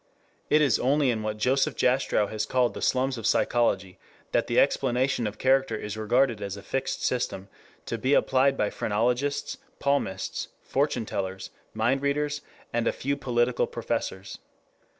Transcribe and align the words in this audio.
It 0.49 0.63
is 0.63 0.79
only 0.79 1.11
in 1.11 1.21
what 1.21 1.37
Joseph 1.37 1.75
Jastrow 1.75 2.25
has 2.25 2.47
called 2.47 2.73
the 2.73 2.81
slums 2.81 3.19
of 3.19 3.27
psychology 3.27 3.99
that 4.31 4.47
the 4.47 4.59
explanation 4.59 5.27
of 5.27 5.37
character 5.37 5.75
is 5.75 5.95
regarded 5.95 6.41
as 6.41 6.57
a 6.57 6.63
fixed 6.63 7.05
system 7.05 7.49
to 7.85 7.99
be 7.99 8.15
applied 8.15 8.57
by 8.57 8.71
phrenologists, 8.71 9.59
palmists, 9.79 10.47
fortune 10.63 11.05
tellers, 11.05 11.51
mind 11.75 12.01
readers, 12.01 12.41
and 12.73 12.87
a 12.87 12.91
few 12.91 13.15
political 13.15 13.67
professors. 13.67 14.39